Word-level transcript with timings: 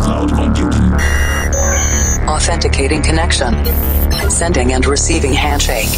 cloud 0.00 0.30
computing. 0.32 0.92
Authenticating 2.28 3.02
connection. 3.02 3.54
Sending 4.30 4.72
and 4.72 4.86
receiving 4.86 5.32
handshake. 5.32 5.88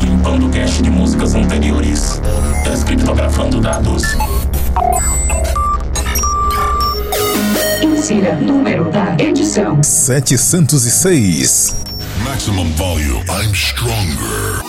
Limpando 0.00 0.48
cache 0.50 0.82
de 0.82 0.90
músicas 0.90 1.34
anteriores. 1.34 2.20
Descriptografando 2.64 3.60
dados. 3.60 4.02
Insira 7.82 8.34
número 8.36 8.90
da 8.90 9.16
edição: 9.18 9.82
706. 9.82 11.76
Maximum 12.24 12.70
volume. 12.74 13.24
I'm 13.28 13.54
stronger. 13.54 14.62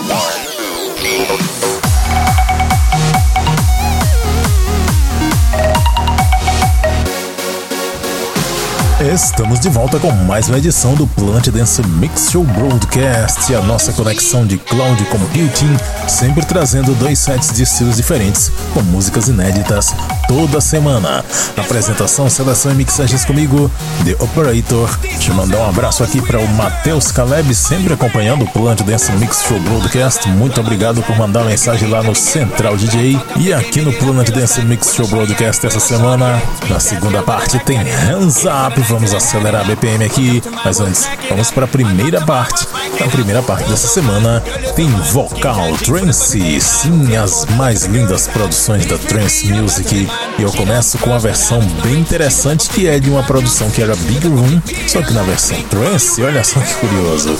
Estamos 9.11 9.59
de 9.59 9.67
volta 9.67 9.99
com 9.99 10.09
mais 10.11 10.47
uma 10.47 10.57
edição 10.57 10.95
do 10.95 11.05
Plant 11.05 11.49
Dance 11.49 11.85
Mix 11.85 12.31
Show 12.31 12.45
Broadcast, 12.45 13.53
a 13.53 13.61
nossa 13.61 13.91
conexão 13.91 14.45
de 14.45 14.57
cloud 14.57 15.03
computing, 15.05 15.75
sempre 16.07 16.45
trazendo 16.45 16.95
dois 16.95 17.19
sets 17.19 17.51
de 17.51 17.63
estilos 17.63 17.97
diferentes, 17.97 18.49
com 18.73 18.81
músicas 18.81 19.27
inéditas 19.27 19.93
toda 20.25 20.61
semana. 20.61 21.23
Apresentação, 21.57 22.29
seleção 22.29 22.71
e 22.71 22.75
mixagens 22.75 23.25
comigo, 23.25 23.69
The 24.05 24.15
Operator. 24.23 24.97
Te 25.19 25.31
mandar 25.31 25.59
um 25.59 25.69
abraço 25.69 26.01
aqui 26.01 26.21
para 26.21 26.39
o 26.39 26.47
Matheus 26.53 27.11
Caleb, 27.11 27.53
sempre 27.53 27.93
acompanhando 27.93 28.45
o 28.45 28.47
Plant 28.47 28.81
Dance 28.83 29.11
Mix 29.13 29.43
Show 29.45 29.59
Broadcast. 29.59 30.29
Muito 30.29 30.61
obrigado 30.61 31.03
por 31.03 31.17
mandar 31.17 31.43
mensagem 31.43 31.89
lá 31.89 32.01
no 32.01 32.15
Central 32.15 32.77
DJ. 32.77 33.19
E 33.35 33.53
aqui 33.53 33.81
no 33.81 33.91
Planet 33.91 34.29
Dance 34.31 34.61
Mix 34.61 34.95
Show 34.95 35.07
Broadcast 35.07 35.67
essa 35.67 35.79
semana, 35.81 36.41
na 36.69 36.79
segunda 36.79 37.21
parte 37.21 37.59
tem 37.59 37.77
Hands 37.77 38.43
Up 38.45 38.92
vamos 38.93 39.11
acelerar 39.11 39.61
a 39.61 39.63
BPM 39.63 40.05
aqui, 40.05 40.43
mas 40.63 40.79
antes, 40.79 41.09
vamos 41.27 41.49
para 41.49 41.65
a 41.65 41.67
primeira 41.67 42.21
parte. 42.21 42.67
Na 42.99 43.07
primeira 43.07 43.41
parte 43.41 43.67
dessa 43.67 43.87
semana 43.87 44.39
tem 44.75 44.87
Vocal 44.87 45.75
Trance, 45.83 46.61
sim, 46.61 47.15
as 47.15 47.45
mais 47.57 47.85
lindas 47.85 48.27
produções 48.27 48.85
da 48.85 48.95
Trance 48.99 49.51
Music. 49.51 50.07
E 50.37 50.41
eu 50.43 50.51
começo 50.51 50.99
com 50.99 51.09
uma 51.09 51.17
versão 51.17 51.59
bem 51.83 52.01
interessante 52.01 52.69
que 52.69 52.87
é 52.87 52.99
de 52.99 53.09
uma 53.09 53.23
produção 53.23 53.67
que 53.71 53.81
era 53.81 53.95
Big 53.95 54.27
Room, 54.27 54.61
só 54.87 55.01
que 55.01 55.11
na 55.11 55.23
versão 55.23 55.59
Trance, 55.63 56.21
olha 56.21 56.43
só 56.43 56.59
que 56.59 56.73
curioso. 56.75 57.35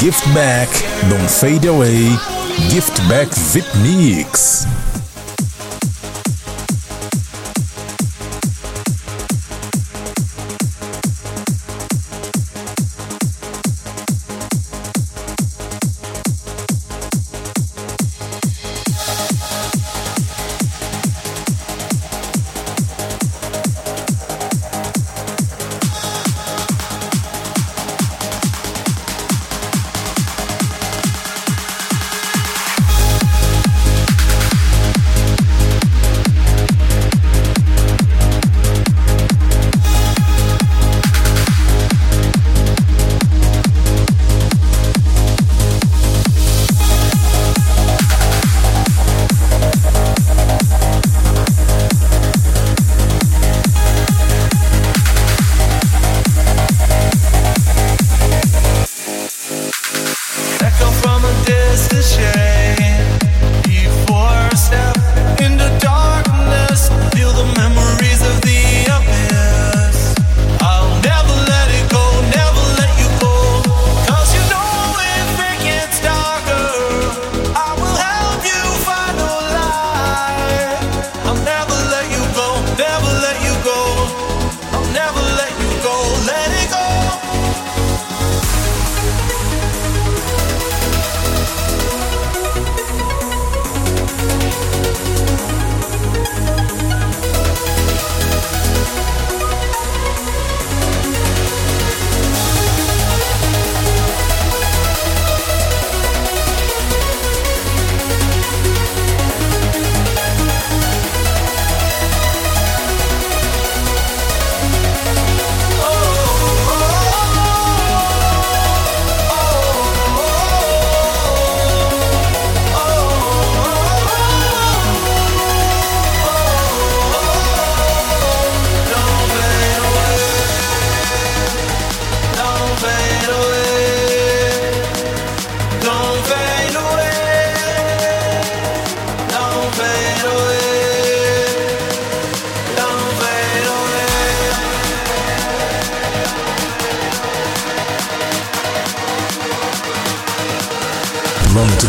Gift 0.00 0.28
Back, 0.30 0.72
Don't 1.04 1.28
Fade 1.28 1.68
Away, 1.68 2.18
Gift 2.68 3.00
Back 3.02 3.30
VIP 3.52 3.78
Mix. 3.78 4.66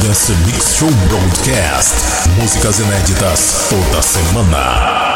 Dance 0.03 0.33
Mix 0.45 0.77
Show 0.77 0.89
Broadcast. 1.07 2.27
Músicas 2.39 2.79
inéditas 2.79 3.67
toda 3.69 4.01
semana. 4.01 5.10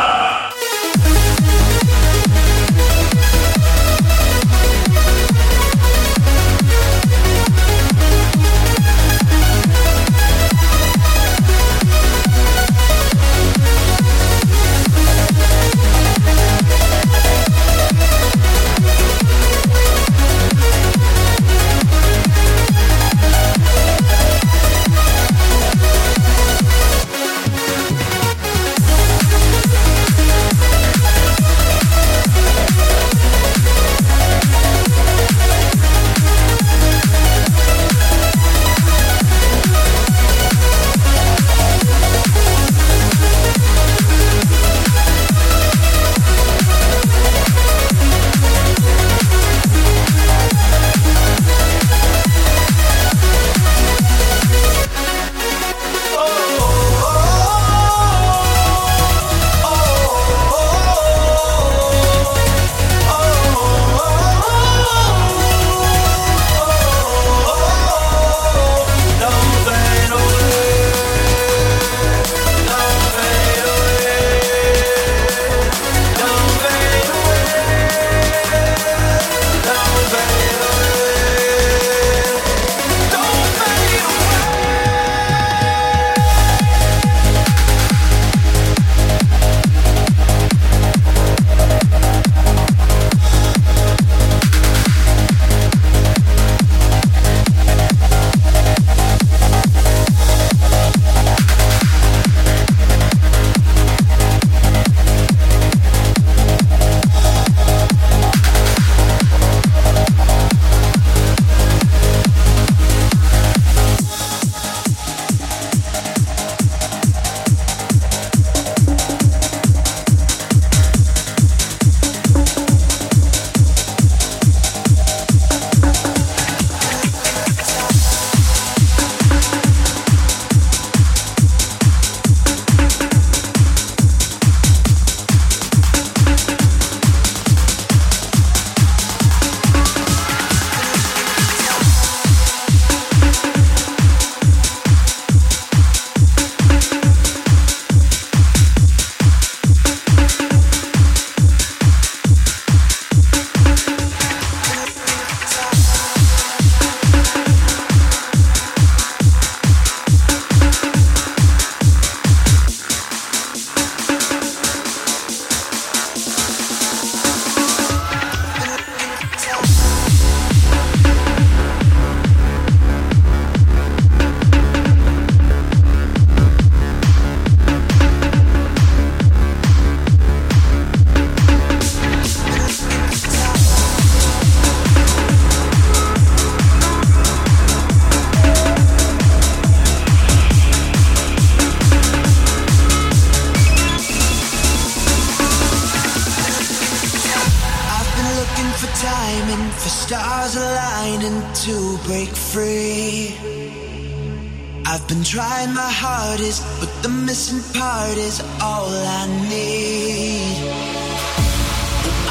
is 208.25 208.42
all 208.60 208.89
I 208.89 209.27
need. 209.50 210.57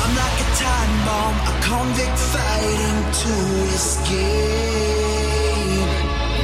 I'm 0.02 0.12
like 0.22 0.38
a 0.42 0.48
time 0.58 0.94
bomb, 1.06 1.36
a 1.50 1.54
convict 1.62 2.18
fighting 2.34 2.98
to 3.22 3.34
escape. 3.78 4.72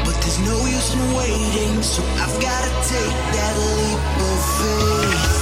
But 0.05 0.15
there's 0.23 0.41
no 0.51 0.57
use 0.77 0.95
in 0.95 1.03
waiting, 1.19 1.83
so 1.83 2.01
I've 2.23 2.37
gotta 2.41 2.71
take 2.95 3.17
that 3.35 3.55
leap 3.75 4.03
of 4.31 4.39
faith. 4.59 5.40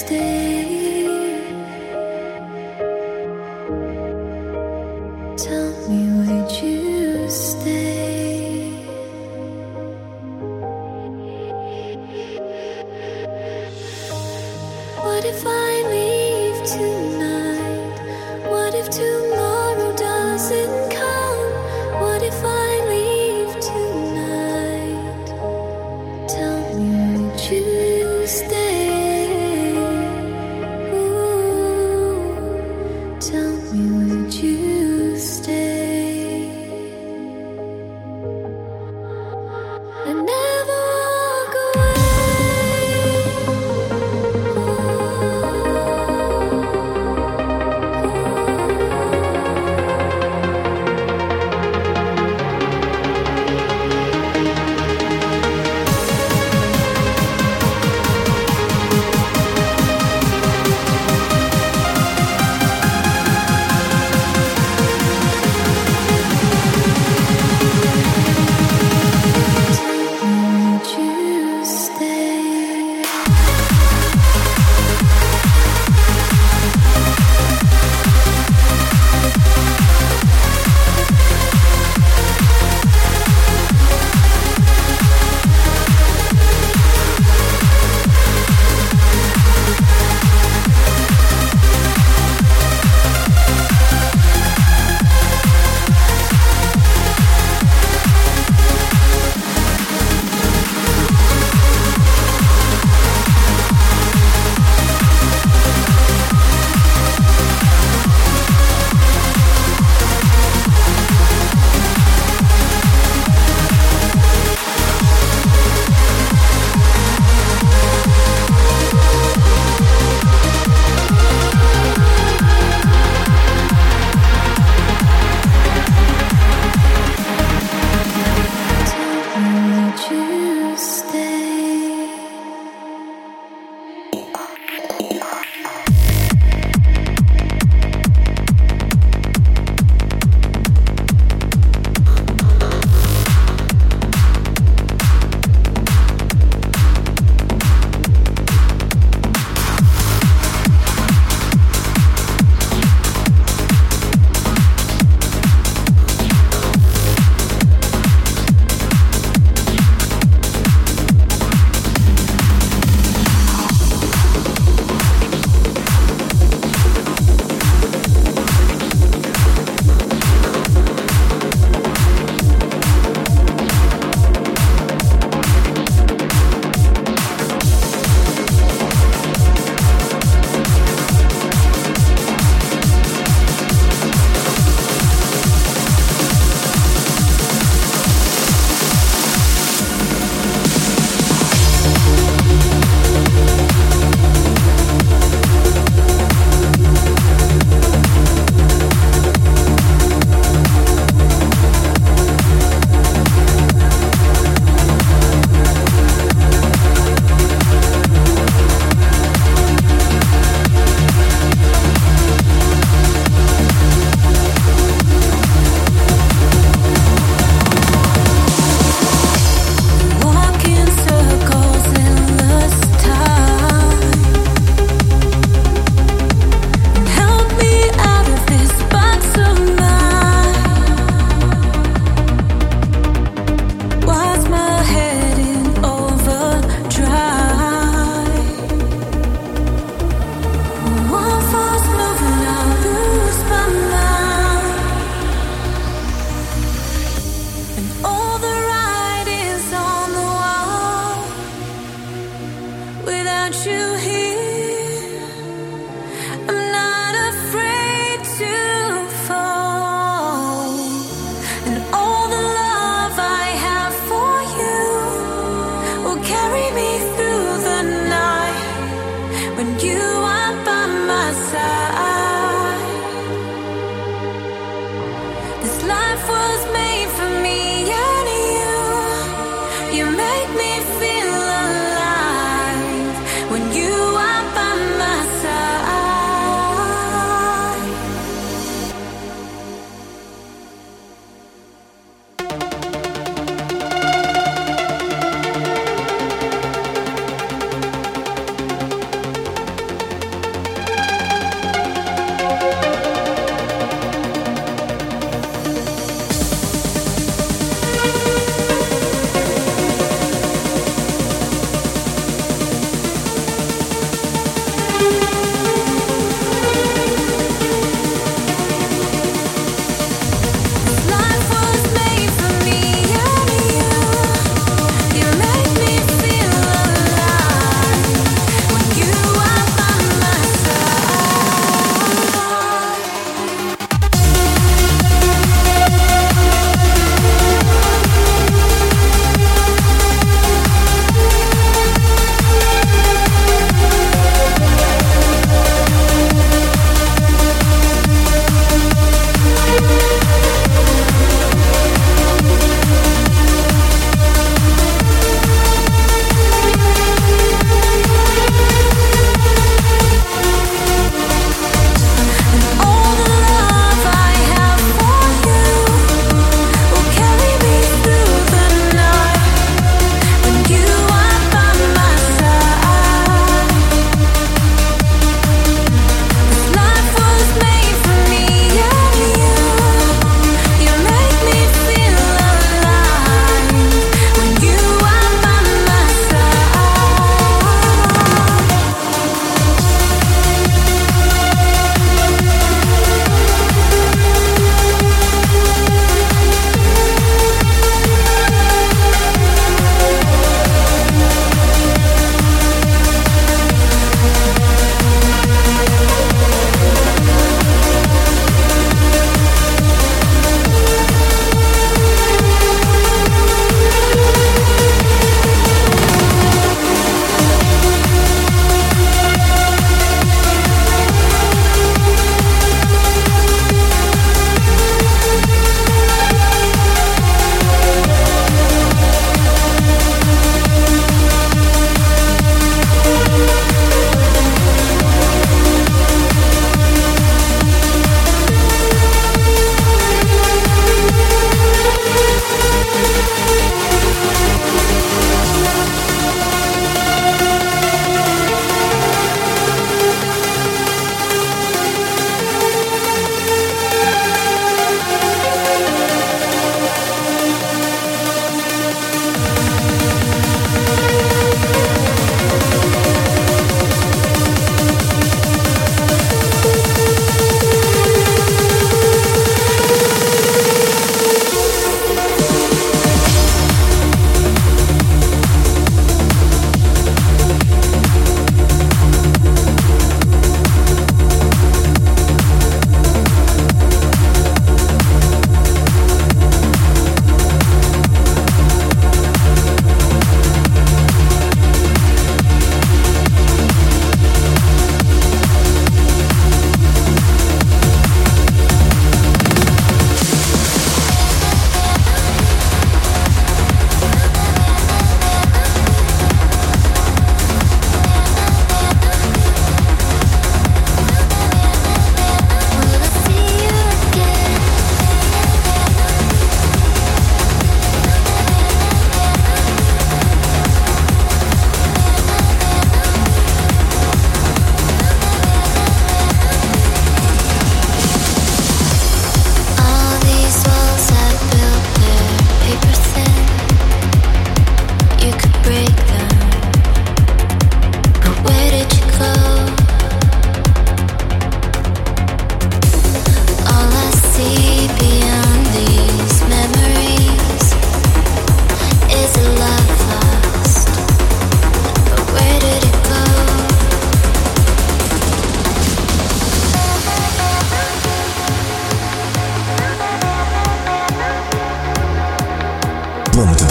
stay. 0.00 0.49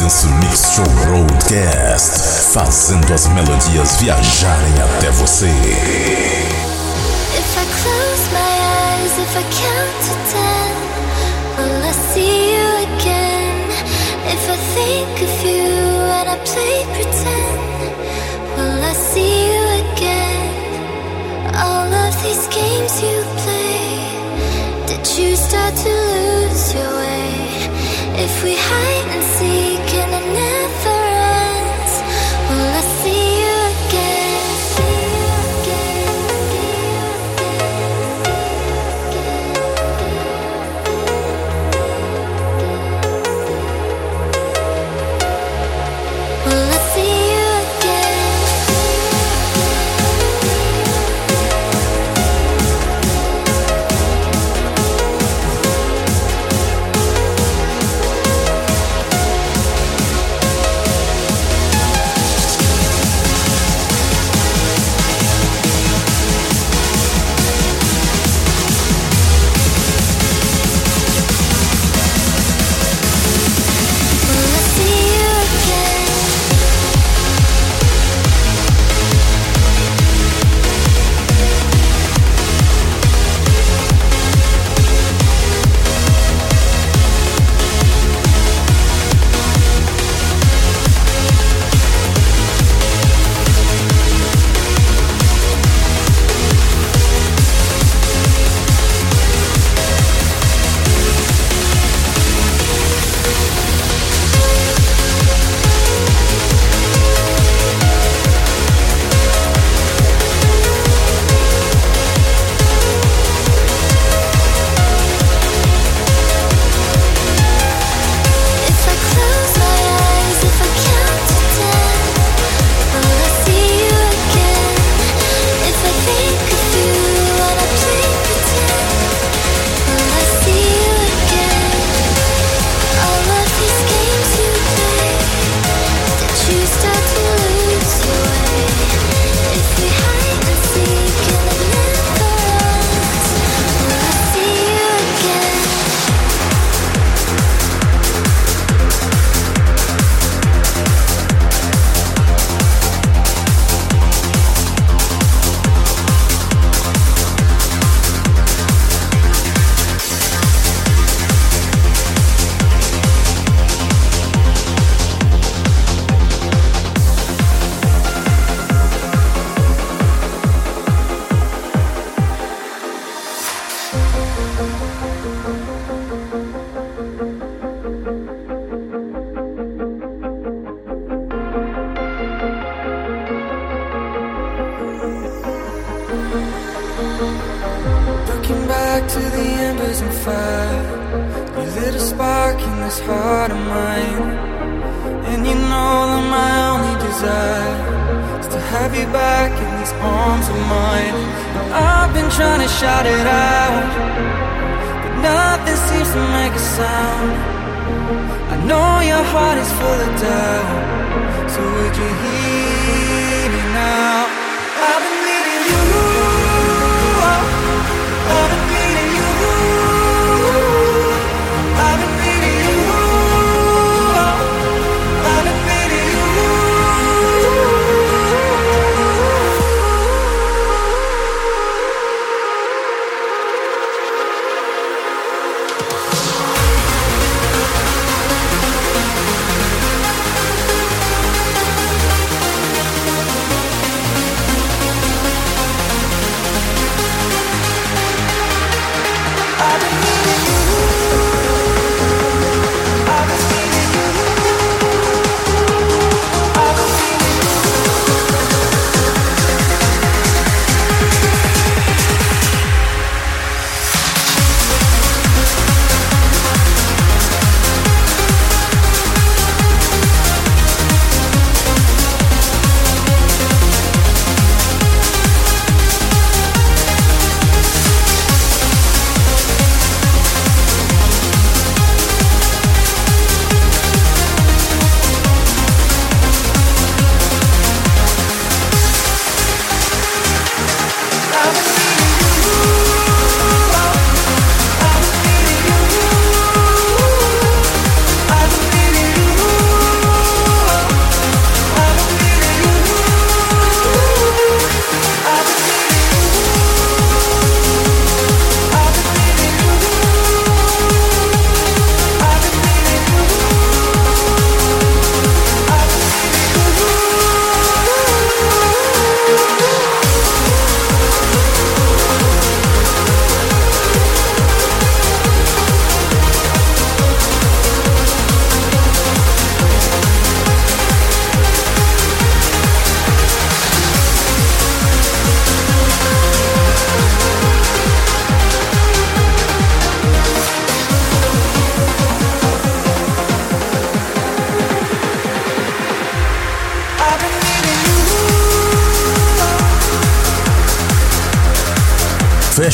Dance 0.10 0.26
Mix 0.41 0.80
Roadcast, 1.06 2.52
fazendo 2.52 3.13
as 3.13 3.28
melodias 3.28 3.98
viajarem 3.98 4.74
até 4.82 5.12
você. 5.12 5.45
If 7.36 7.56
I 7.56 7.65
close 7.84 8.26
my 8.34 8.39
eyes, 8.39 9.13
if 9.19 9.38
I 9.38 9.43
count 9.43 9.93
to 10.08 10.15
ten, 10.32 10.74
will 11.60 11.84
I 11.84 11.93
see 12.12 12.56
you 12.56 12.69
again? 12.88 13.69
If 14.26 14.50
I 14.50 14.58
think 14.74 15.13
of 15.22 15.45
you 15.45 15.69
and 16.17 16.28
I 16.28 16.38
play 16.43 16.86
pretend, 16.95 17.60
will 18.58 18.82
I 18.82 18.93
see 18.95 19.45
you 19.45 19.62
again? 19.93 20.50
All 21.54 21.93
of 21.93 22.15
these 22.24 22.48
games 22.48 23.00
you 23.04 23.24
play, 23.43 23.78
did 24.88 25.06
you 25.19 25.36
start 25.36 25.76
to 25.76 25.89
lose 25.89 26.74
your 26.74 26.95
way? 26.98 27.19
If 28.22 28.43
we 28.43 28.54
hide 28.54 29.08
and 29.13 29.24
seek 29.24 29.88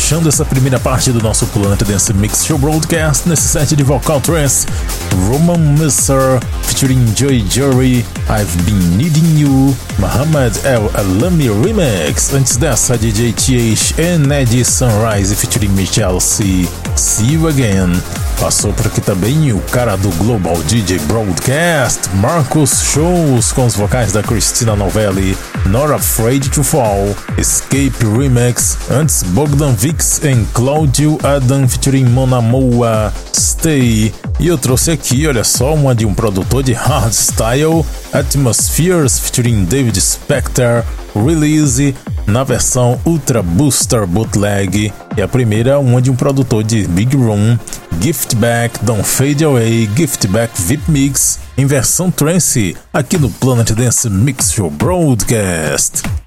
fechando 0.05 0.29
essa 0.29 0.45
primeira 0.45 0.79
parte 0.79 1.11
do 1.11 1.19
nosso 1.19 1.47
Planet 1.47 1.83
Dance 1.83 2.13
Mix 2.13 2.45
Show 2.45 2.59
Broadcast 2.59 3.27
nesse 3.27 3.47
set 3.47 3.75
de 3.75 3.81
vocal 3.81 4.21
trance, 4.21 4.67
Roman 5.27 5.57
Messer 5.57 6.39
featuring 6.61 7.03
Joy 7.15 7.43
Jury, 7.49 8.05
I've 8.29 8.63
Been 8.65 8.97
Needing 8.97 9.39
You, 9.39 9.75
Muhammad 9.97 10.55
El 10.63 10.91
Alami 10.93 11.49
Remix, 11.49 12.31
antes 12.35 12.55
dessa 12.55 12.95
DJ 12.99 13.33
TH 13.33 13.95
and 13.99 14.31
Eddie 14.31 14.63
Sunrise 14.63 15.33
featuring 15.33 15.71
Michelle 15.71 16.19
C, 16.19 16.69
See 16.95 17.33
You 17.33 17.47
Again. 17.47 17.99
Passou 18.39 18.73
por 18.73 18.87
aqui 18.87 19.01
também 19.01 19.51
o 19.53 19.59
cara 19.61 19.95
do 19.95 20.09
Global 20.17 20.61
DJ 20.63 20.99
Broadcast, 20.99 22.09
Marcos 22.15 22.81
Shows, 22.81 23.51
com 23.51 23.65
os 23.65 23.75
vocais 23.75 24.11
da 24.11 24.21
Christina 24.21 24.75
Novelli, 24.75 25.37
Not 25.65 25.93
Afraid 25.93 26.49
to 26.49 26.63
Fall, 26.63 27.15
Escape 27.37 27.95
Remix, 28.17 28.77
antes 28.91 29.23
Bogdan 29.23 29.73
Vix 29.73 30.23
em 30.23 30.45
Claudio 30.53 31.17
Adam 31.23 31.67
featuring 31.67 32.05
Mona 32.05 32.41
Moa, 32.41 33.13
Stay. 33.33 34.13
E 34.39 34.47
eu 34.47 34.57
trouxe 34.57 34.91
aqui, 34.91 35.25
olha 35.27 35.43
só, 35.43 35.73
uma 35.73 35.95
de 35.95 36.05
um 36.05 36.13
produtor 36.13 36.61
de 36.61 36.73
hardstyle, 36.73 37.85
Atmospheres 38.11 39.17
featuring 39.17 39.63
David 39.63 39.99
Spector, 39.99 40.83
Release, 41.15 41.95
na 42.27 42.43
versão 42.43 42.99
Ultra 43.05 43.41
Booster 43.41 44.05
Bootleg. 44.05 44.91
E 45.15 45.21
a 45.21 45.27
primeira, 45.27 45.79
uma 45.79 46.01
de 46.01 46.11
um 46.11 46.15
produtor 46.15 46.63
de 46.63 46.85
Big 46.87 47.15
Room, 47.15 47.57
Gift 48.01 48.35
Back 48.35 48.83
Don't 48.83 49.03
Fade 49.03 49.45
Away, 49.45 49.89
Gift 49.95 50.27
Back 50.27 50.61
VIP 50.61 50.91
Mix, 50.91 51.39
em 51.57 51.65
versão 51.65 52.11
trance, 52.11 52.75
aqui 52.93 53.17
no 53.17 53.29
Planet 53.29 53.71
Dance 53.71 54.09
Mix 54.09 54.51
Show 54.51 54.69
Broadcast. 54.69 56.24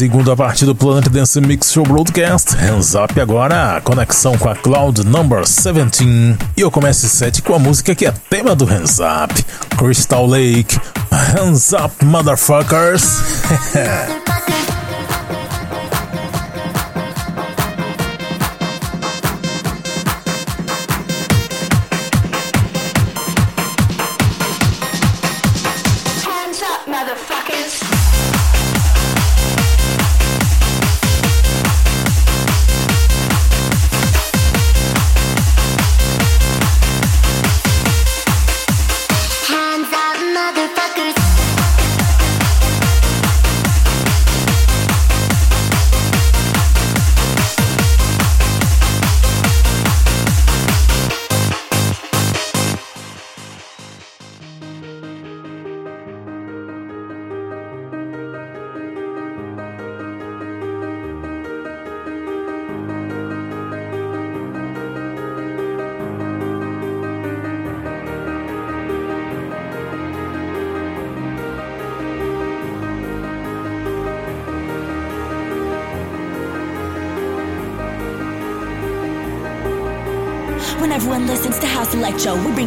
Segunda 0.00 0.34
parte 0.34 0.64
do 0.64 0.74
Planet 0.74 1.10
Dance 1.10 1.38
Mix 1.42 1.70
Show 1.70 1.84
Broadcast, 1.84 2.56
Hands 2.56 2.94
Up 2.94 3.20
agora, 3.20 3.82
conexão 3.84 4.34
com 4.38 4.48
a 4.48 4.56
Cloud 4.56 5.04
Number 5.04 5.42
17. 5.42 6.38
E 6.56 6.62
eu 6.62 6.70
começo 6.70 7.04
esse 7.04 7.14
set 7.14 7.42
com 7.42 7.54
a 7.54 7.58
música 7.58 7.94
que 7.94 8.06
é 8.06 8.10
tema 8.30 8.56
do 8.56 8.64
Hands 8.64 8.98
Up, 8.98 9.44
Crystal 9.76 10.26
Lake, 10.26 10.80
Hands 11.12 11.72
Up 11.74 12.02
Motherfuckers. 12.02 13.20
When 26.90 27.99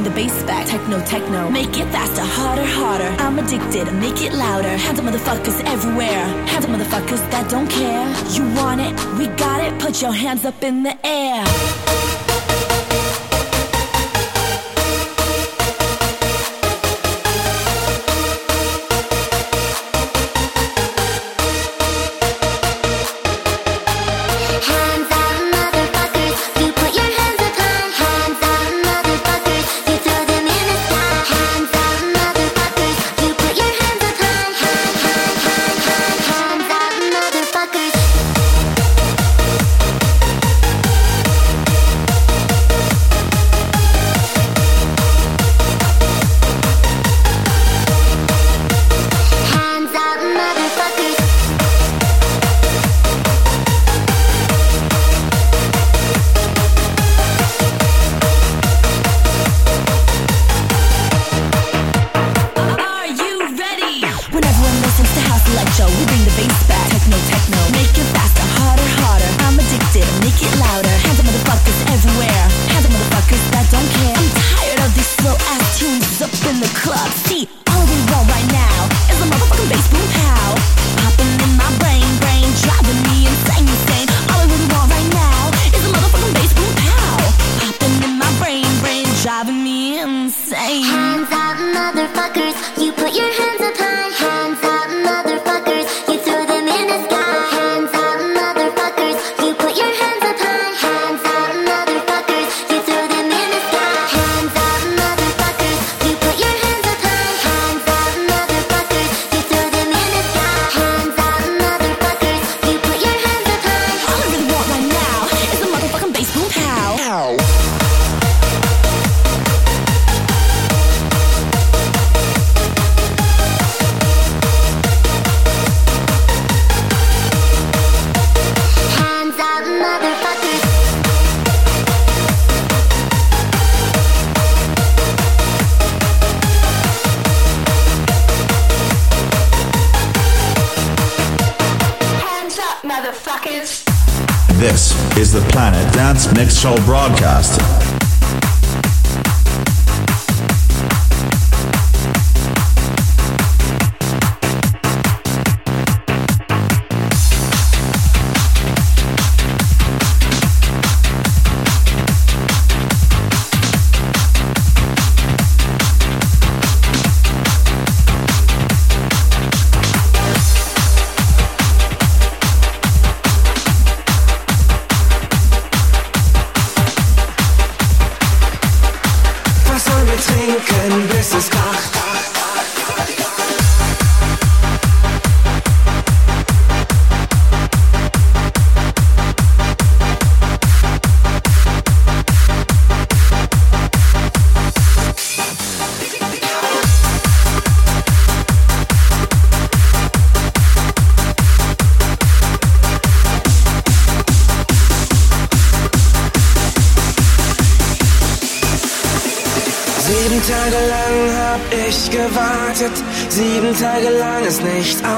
bring 0.04 0.16
the 0.16 0.22
bass 0.22 0.44
back. 0.44 0.68
Techno, 0.68 1.00
techno. 1.06 1.50
Make 1.50 1.78
it 1.78 1.86
faster, 1.92 2.22
harder, 2.22 2.66
harder. 2.66 3.16
I'm 3.20 3.40
addicted, 3.40 3.92
make 3.94 4.22
it 4.22 4.34
louder. 4.34 4.70
Hands 4.70 5.00
on 5.00 5.06
motherfuckers 5.06 5.64
everywhere. 5.66 6.26
Hands 6.48 6.66
on 6.66 6.72
motherfuckers 6.72 7.30
that 7.32 7.50
don't 7.50 7.70
care. 7.70 8.08
You 8.32 8.44
want 8.56 8.82
it, 8.82 8.94
we 9.18 9.28
got 9.38 9.64
it. 9.64 9.80
Put 9.80 10.02
your 10.02 10.14
hands 10.14 10.46
up 10.46 10.64
in 10.64 10.84
the 10.84 10.96
air. 11.06 11.83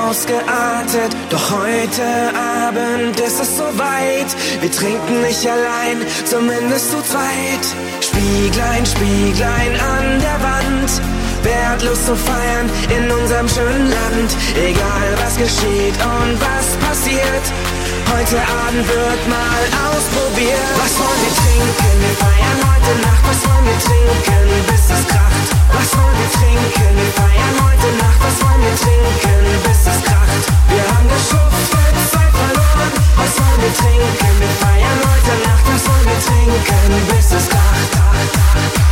Ausgeartet. 0.09 1.11
Doch 1.29 1.51
heute 1.51 2.03
Abend 2.35 3.19
ist 3.19 3.39
es 3.39 3.57
soweit, 3.57 4.29
wir 4.61 4.71
trinken 4.71 5.21
nicht 5.21 5.45
allein, 5.47 5.97
zumindest 6.25 6.91
zu 6.91 7.01
zweit. 7.01 7.65
Spieglein, 8.01 8.85
Spieglein 8.85 9.73
an 9.79 10.19
der 10.19 10.39
Wand, 10.49 11.01
wer 11.43 11.69
hat 11.69 11.83
Lust 11.83 12.05
zu 12.05 12.15
feiern 12.15 12.69
in 12.95 13.11
unserem 13.11 13.47
schönen 13.47 13.89
Land? 13.89 14.31
Egal 14.55 15.07
was 15.23 15.37
geschieht 15.37 15.95
und 15.95 16.39
was 16.39 16.67
passiert. 16.87 17.74
Heute 18.11 18.37
Abend 18.41 18.87
wird 18.87 19.23
mal 19.29 19.63
ausprobiert. 19.89 20.73
Was 20.77 20.93
wollen 20.99 21.21
wir 21.25 21.33
trinken? 21.35 21.93
Wir 22.01 22.15
feiern 22.17 22.59
heute 22.65 22.91
Nacht. 23.05 23.23
Was 23.27 23.39
wollen 23.47 23.65
wir 23.65 23.79
trinken, 23.79 24.45
bis 24.67 24.85
es 24.89 25.03
kracht? 25.07 25.47
Was 25.73 25.89
wollen 25.97 26.17
wir 26.19 26.31
trinken? 26.33 26.89
Wir 26.97 27.11
feiern 27.13 27.55
heute 27.61 27.89
Nacht. 28.01 28.19
Was 28.25 28.37
wollen 28.41 28.61
wir 28.65 28.75
trinken, 28.75 29.39
bis 29.65 29.81
es 29.85 29.99
kracht? 30.05 30.43
Wir 30.69 30.83
haben 30.89 31.07
geschuftet, 31.09 31.95
Zeit 32.11 32.33
verloren. 32.33 32.91
Was 33.17 33.33
wollen 33.39 33.61
wir 33.61 33.73
trinken? 33.77 34.31
Wir 34.41 34.53
feiern 34.63 34.99
heute 35.05 35.33
Nacht. 35.45 35.65
Was 35.69 35.83
wollen 35.85 36.07
wir 36.09 36.21
trinken, 36.25 36.89
bis 37.09 37.27
es 37.31 37.45
kracht? 37.49 37.91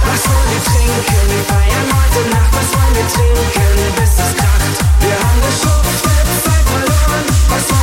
Was 0.07 0.21
wollen 0.29 0.49
wir 0.53 0.63
trinken? 0.69 1.21
Wir 1.33 1.43
feiern 1.49 1.87
heute 1.89 2.21
Nacht. 2.33 2.51
Was 2.53 2.69
wollen 2.75 2.95
wir 2.97 3.07
trinken, 3.09 3.71
bis 3.97 4.13
es 4.21 4.31
kracht? 4.37 4.75
Wir 5.01 5.15
haben 5.17 5.39
geschuftet, 5.41 6.25
Zeit 6.45 6.65
verloren. 6.69 7.25
Was 7.49 7.65
wollen 7.71 7.82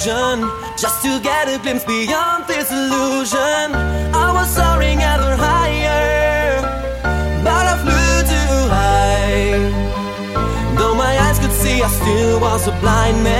confusion 0.00 0.48
Just 0.76 1.02
to 1.02 1.20
get 1.20 1.48
a 1.48 1.58
glimpse 1.58 1.84
beyond 1.84 2.46
this 2.46 2.70
illusion. 2.70 3.74
I 4.14 4.32
was 4.32 4.48
soaring 4.54 5.00
ever 5.02 5.36
higher. 5.36 6.62
But 7.44 7.64
I 7.72 7.76
flew 7.84 8.14
too 8.32 8.56
high. 8.76 10.74
Though 10.76 10.94
my 10.94 11.18
eyes 11.18 11.38
could 11.38 11.52
see 11.52 11.82
I 11.82 11.88
still 11.88 12.40
was 12.40 12.66
a 12.68 12.72
blind 12.80 13.22
man 13.22 13.39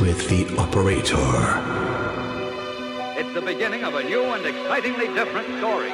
with 0.00 0.28
the 0.28 0.46
operator. 0.58 1.16
It's 3.18 3.32
the 3.34 3.40
beginning 3.40 3.82
of 3.82 3.94
a 3.94 4.04
new 4.04 4.22
and 4.22 4.46
excitingly 4.46 5.08
different 5.08 5.48
story. 5.58 5.90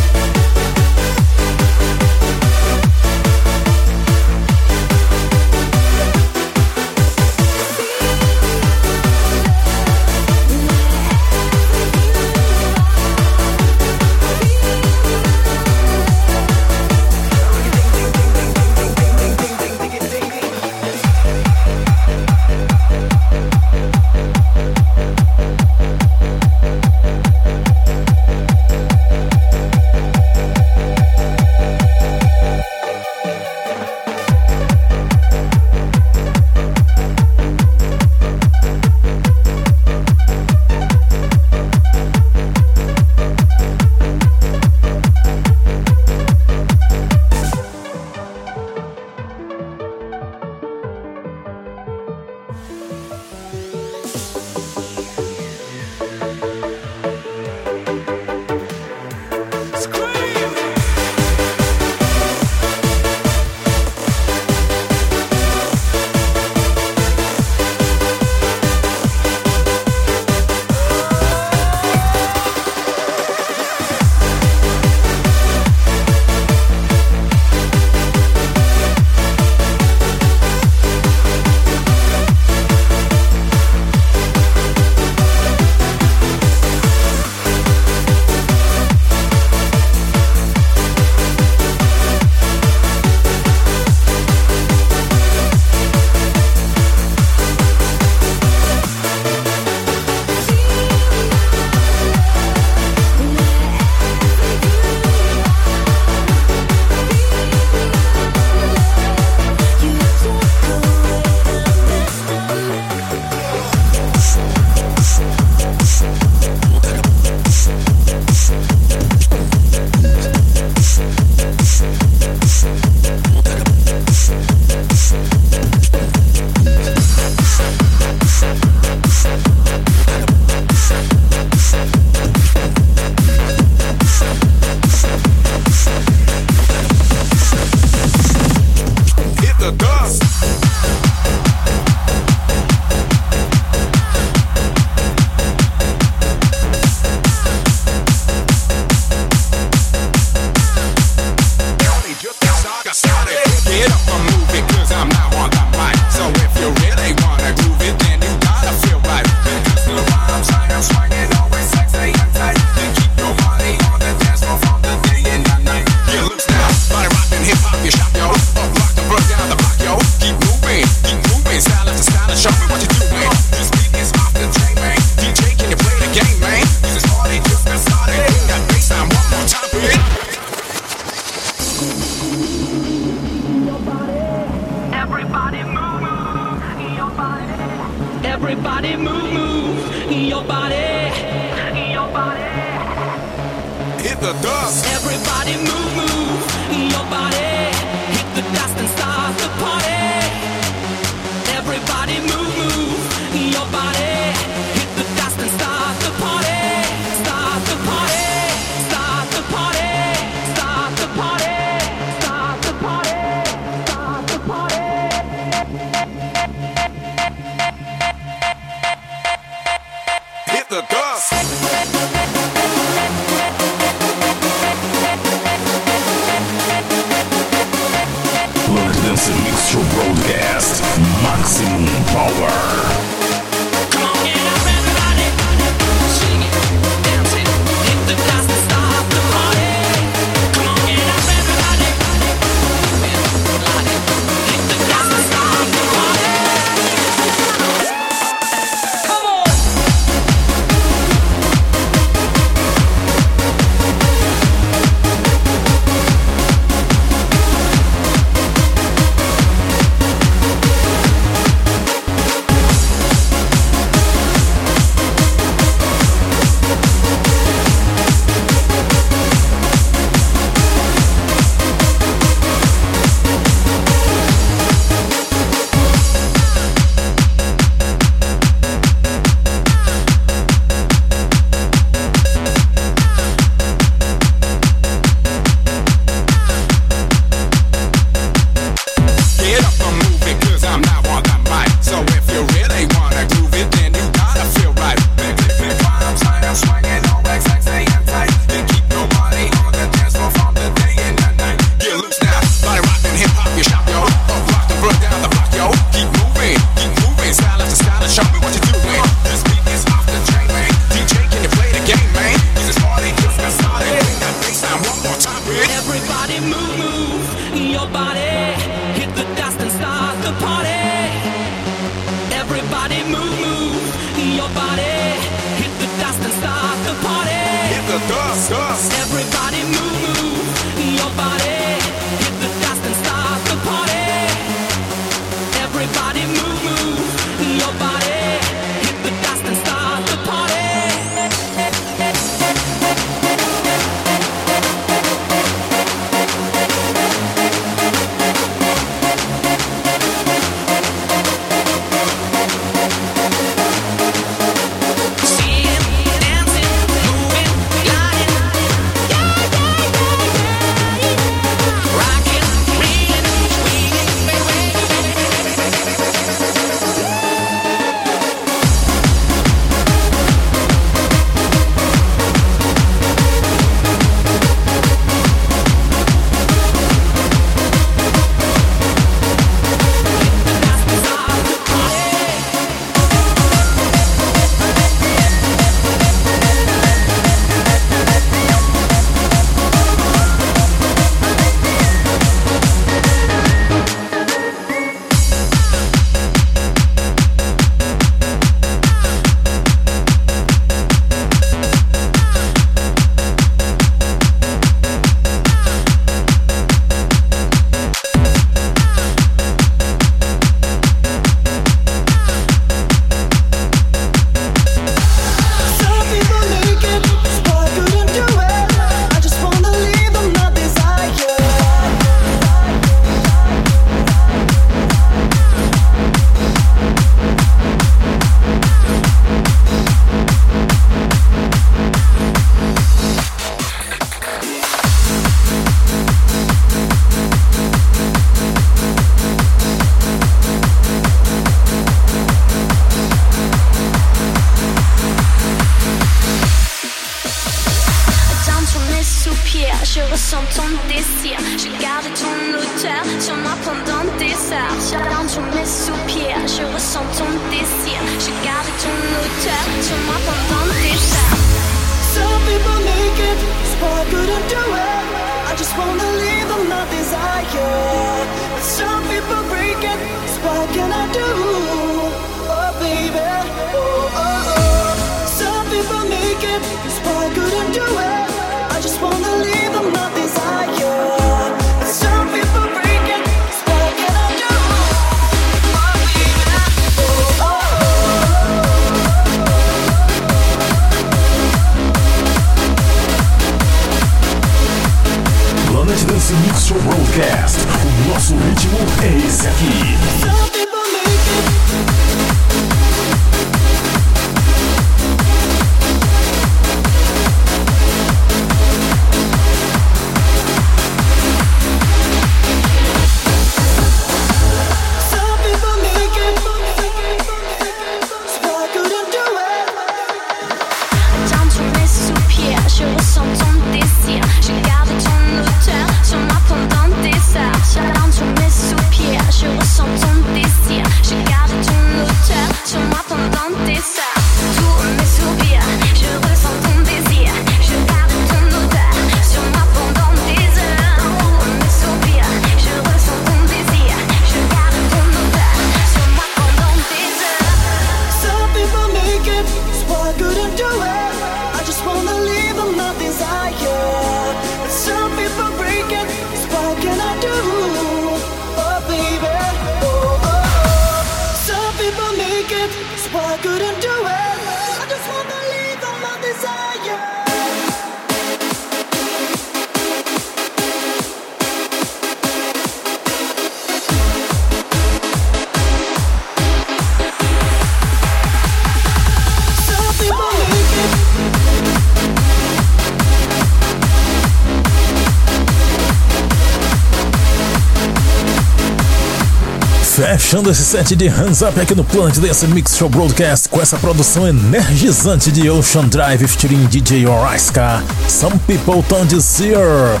Fechando 590.32 590.50
esse 590.50 590.64
set 590.64 590.96
de 590.96 591.08
Hands 591.08 591.42
Up 591.42 591.60
aqui 591.60 591.74
no 591.74 591.84
Planet 591.84 592.16
Dance 592.16 592.46
Mix 592.46 592.74
Show 592.74 592.88
Broadcast 592.88 593.50
com 593.50 593.60
essa 593.60 593.76
produção 593.76 594.26
energizante 594.26 595.30
de 595.30 595.50
Ocean 595.50 595.86
Drive 595.88 596.26
featuring 596.26 596.64
DJ 596.68 597.06
Oraiska, 597.06 597.84
Some 598.08 598.38
People 598.46 598.82
See 599.20 599.50
Her, 599.50 600.00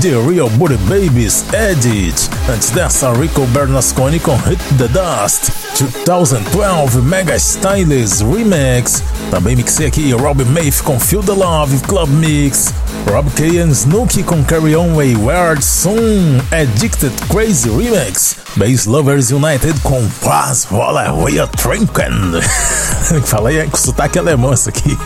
The 0.00 0.16
Real 0.28 0.50
Booty 0.50 0.76
Babies, 0.88 1.44
Edit. 1.52 2.28
Antes 2.52 2.70
dessa, 2.70 3.12
Rico 3.12 3.46
Bernasconi 3.46 4.18
com 4.18 4.34
Hit 4.34 4.60
the 4.78 4.88
Dust, 4.88 5.50
2012 6.04 7.00
Mega 7.00 7.36
Stylish 7.36 8.24
Remix. 8.24 9.00
Também 9.30 9.54
mixei 9.54 9.86
aqui 9.86 10.10
Rob 10.10 10.44
Mafe 10.46 10.82
com 10.82 10.98
Feel 10.98 11.22
the 11.22 11.30
Love 11.30 11.78
Club 11.86 12.08
Mix, 12.08 12.74
Rob 13.08 13.30
K 13.30 13.60
and 13.60 13.70
Snooki 13.70 14.24
com 14.24 14.42
Carry 14.42 14.74
On 14.74 14.96
Wayward 14.96 15.64
Soon, 15.64 16.40
Addicted 16.50 17.12
Crazy 17.28 17.68
Remix, 17.70 18.37
Bass 18.58 18.86
Lovers 18.86 19.30
United 19.30 19.78
com 19.84 20.04
Paz 20.20 20.66
Vola 20.68 21.12
Way 21.12 21.46
Trinken. 21.56 22.42
Falei 23.24 23.64
com 23.68 23.76
sotaque 23.76 24.18
alemão 24.18 24.52
isso 24.52 24.68
aqui. 24.68 24.98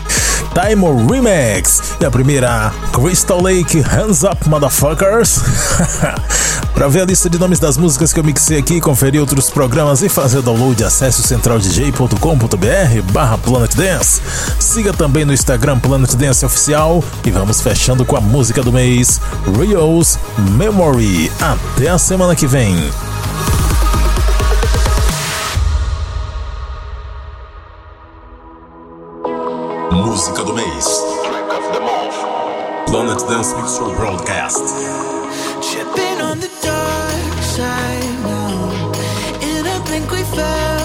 Time 0.55 0.83
Remix. 1.07 1.83
E 2.01 2.05
a 2.07 2.11
primeira, 2.11 2.73
Crystal 2.95 3.43
Lake 3.43 3.79
Hands 3.83 4.23
Up 4.23 4.49
Motherfuckers. 4.49 5.43
Para 6.75 6.89
ver 6.89 7.03
a 7.03 7.05
lista 7.05 7.29
de 7.29 7.39
nomes 7.39 7.61
das 7.61 7.77
músicas 7.77 8.13
que 8.13 8.19
eu 8.19 8.25
mixei 8.25 8.59
aqui, 8.59 8.81
conferir 8.81 9.21
outros 9.21 9.51
programas 9.51 10.03
e 10.03 10.09
fazer 10.09 10.43
download, 10.43 10.83
acesse 10.83 11.23
centraldj.com.br 11.23 13.13
barra 13.13 13.39
Planet 13.39 13.75
Dance. 13.75 14.21
Siga 14.59 14.93
também 14.93 15.25
no 15.25 15.33
Instagram 15.33 15.79
Planet 15.79 16.13
Dance 16.15 16.45
Oficial 16.45 17.05
e 17.25 17.31
vamos 17.31 17.61
fechando 17.61 18.05
com 18.05 18.17
a 18.17 18.21
música 18.21 18.63
do 18.63 18.73
mês, 18.73 19.21
Rio's 19.57 20.19
Memory. 20.57 21.31
Até 21.41 21.89
a 21.89 21.99
semana 21.99 22.35
que 22.35 22.47
vem. 22.47 22.75
Música 29.93 30.43
do 30.43 30.55
mês. 30.55 31.03
Planet 32.87 33.23
Dance 33.29 33.55
Mixture 33.57 33.95
Broadcast. 33.95 35.12
Tripping 35.63 36.21
on 36.21 36.41
the 36.41 36.51
dark 36.61 37.43
side 37.43 38.19
now. 38.25 38.93
And 39.43 39.69
I 39.69 39.79
think 39.87 40.11
we 40.11 40.23
fell 40.25 40.82